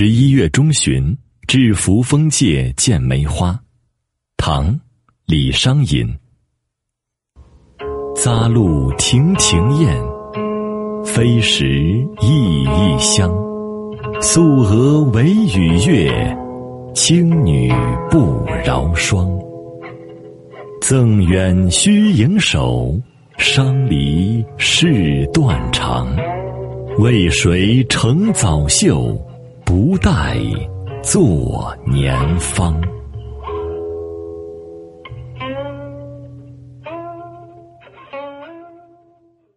[0.00, 1.18] 十一月中旬，
[1.48, 3.58] 至扶风界见梅花。
[4.36, 4.72] 唐·
[5.26, 6.08] 李商隐。
[8.14, 10.00] 匝路亭亭燕，
[11.04, 11.66] 飞时
[12.20, 13.28] 熠熠香。
[14.20, 16.38] 素娥惟与月，
[16.94, 17.68] 青女
[18.08, 19.28] 不饶霜。
[20.80, 22.96] 赠远须盈手，
[23.36, 26.06] 伤离事断肠。
[26.98, 29.20] 为谁成早秀？
[29.68, 30.38] 不待
[31.02, 32.74] 做年方。